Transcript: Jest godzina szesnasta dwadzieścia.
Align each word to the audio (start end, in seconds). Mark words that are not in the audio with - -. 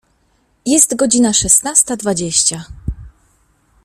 Jest 0.65 0.95
godzina 0.95 1.33
szesnasta 1.33 1.95
dwadzieścia. 1.97 2.63